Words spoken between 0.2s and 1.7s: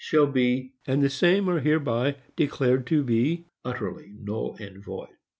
be, and the same are